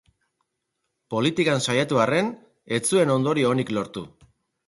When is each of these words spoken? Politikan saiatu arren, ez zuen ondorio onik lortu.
Politikan 1.13 1.61
saiatu 1.65 2.01
arren, 2.05 2.31
ez 2.77 2.81
zuen 2.93 3.13
ondorio 3.17 3.51
onik 3.57 3.73
lortu. 3.79 4.07